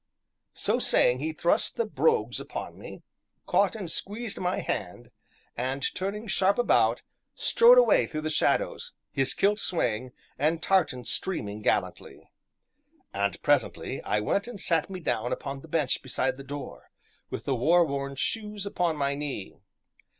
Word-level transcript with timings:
So 0.55 0.79
saying, 0.79 1.19
he 1.19 1.31
thrust 1.31 1.75
the 1.75 1.85
brogues 1.85 2.39
upon 2.39 2.75
me, 2.75 3.03
caught 3.45 3.75
and 3.75 3.91
squeezed 3.91 4.39
my 4.39 4.59
hand, 4.59 5.11
and 5.55 5.83
turning 5.93 6.25
sharp 6.25 6.57
about, 6.57 7.03
strode 7.35 7.77
away 7.77 8.07
through 8.07 8.21
the 8.21 8.31
shadows, 8.31 8.95
his 9.11 9.35
kilt 9.35 9.59
swaying, 9.59 10.09
and 10.39 10.59
tartans 10.59 11.11
streaming 11.11 11.61
gallantly. 11.61 12.31
And, 13.13 13.39
presently, 13.43 14.01
I 14.01 14.21
went 14.21 14.47
and 14.47 14.59
sat 14.59 14.89
me 14.89 14.99
down 15.01 15.31
upon 15.31 15.61
the 15.61 15.67
bench 15.67 16.01
beside 16.01 16.35
the 16.35 16.43
door, 16.43 16.89
with 17.29 17.45
the 17.45 17.53
war 17.53 17.85
worn 17.85 18.15
shoes 18.15 18.65
upon 18.65 18.97
my 18.97 19.13
knee. 19.13 19.53